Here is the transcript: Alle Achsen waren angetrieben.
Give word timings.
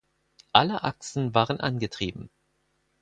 Alle 0.51 0.83
Achsen 0.83 1.35
waren 1.35 1.59
angetrieben. 1.59 2.31